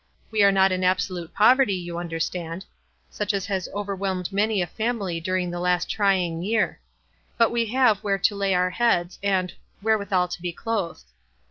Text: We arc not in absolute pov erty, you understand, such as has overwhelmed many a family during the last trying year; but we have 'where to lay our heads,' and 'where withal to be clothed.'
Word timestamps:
We 0.31 0.41
arc 0.41 0.55
not 0.55 0.71
in 0.71 0.83
absolute 0.83 1.31
pov 1.35 1.57
erty, 1.57 1.79
you 1.79 1.99
understand, 1.99 2.65
such 3.11 3.35
as 3.35 3.45
has 3.45 3.69
overwhelmed 3.71 4.33
many 4.33 4.59
a 4.59 4.65
family 4.65 5.19
during 5.19 5.51
the 5.51 5.59
last 5.59 5.91
trying 5.91 6.41
year; 6.41 6.79
but 7.37 7.51
we 7.51 7.67
have 7.67 7.99
'where 7.99 8.17
to 8.17 8.35
lay 8.35 8.55
our 8.55 8.71
heads,' 8.71 9.19
and 9.21 9.53
'where 9.79 9.99
withal 9.99 10.27
to 10.29 10.41
be 10.41 10.51
clothed.' 10.53 11.05